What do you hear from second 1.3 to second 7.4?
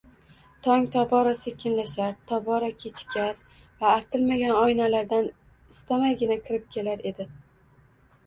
sekinlashar, tobora kechikar va artilmagan oynalardan istamaygina kirib kelar edi.